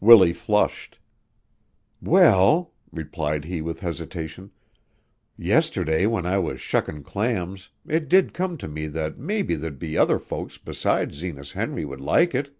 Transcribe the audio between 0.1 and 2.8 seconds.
flushed. "Well,"